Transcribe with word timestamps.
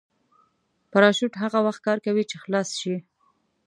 پراشوټ 0.91 1.33
هغه 1.43 1.59
وخت 1.67 1.81
کار 1.87 1.97
کوي 2.05 2.23
چې 2.29 2.35
خلاص 2.43 2.69
شي. 2.79 2.95